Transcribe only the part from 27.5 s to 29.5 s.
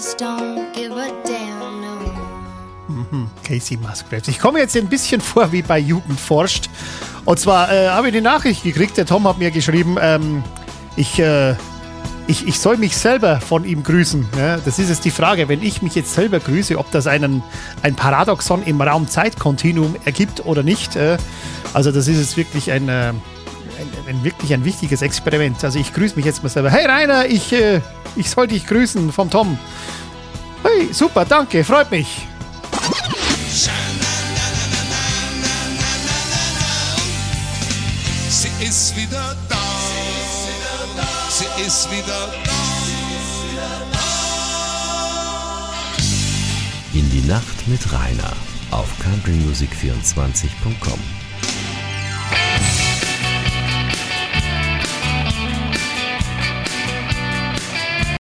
äh, ich soll dich grüßen vom